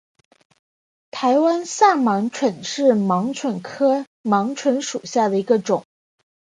[1.11, 2.55] 台湾萨盲蝽
[2.87, 5.85] 为盲蝽科萨盲蝽属下的一个种。